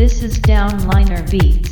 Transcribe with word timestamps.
This 0.00 0.22
is 0.22 0.38
Downliner 0.38 1.30
Beats. 1.30 1.69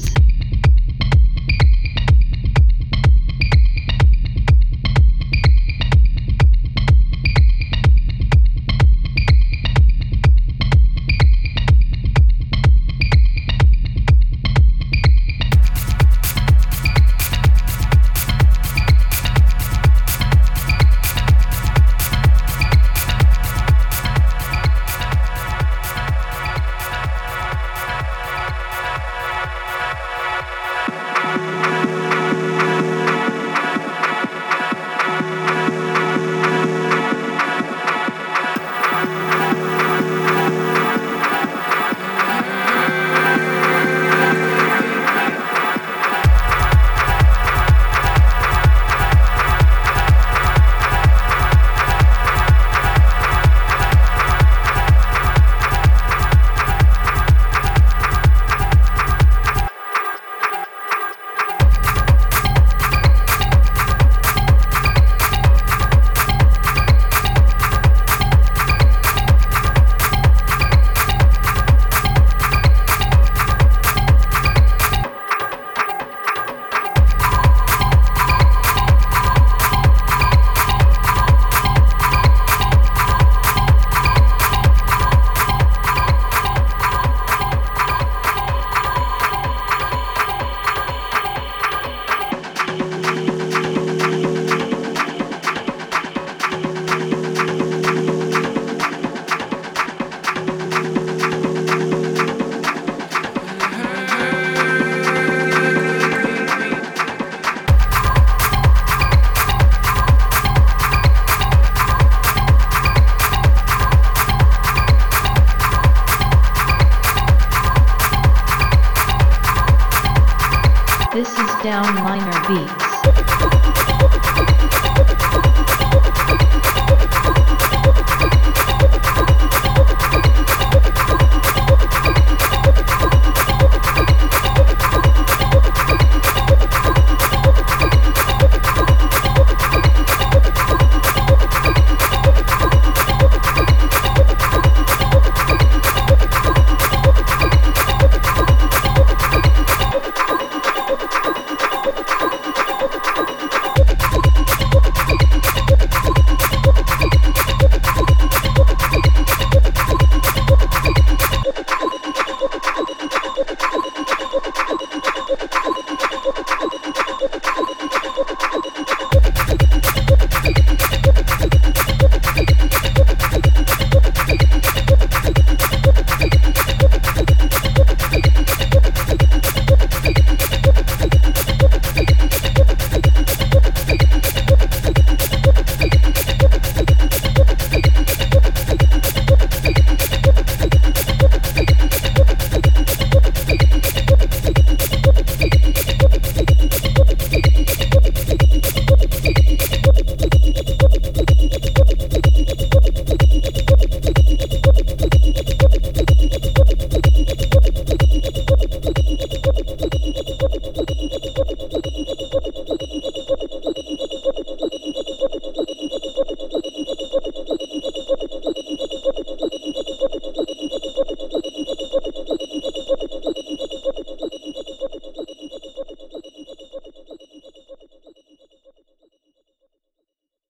down 121.63 122.05
Liner 122.05 122.49
B. 122.49 122.88